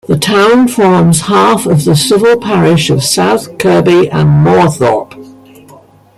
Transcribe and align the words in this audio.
The 0.07 0.17
town 0.17 0.67
forms 0.67 1.21
half 1.27 1.67
of 1.67 1.85
the 1.85 1.95
civil 1.95 2.35
parish 2.37 2.89
of 2.89 3.03
South 3.03 3.59
Kirkby 3.59 4.09
and 4.09 4.43
Moorthorpe. 4.43 5.13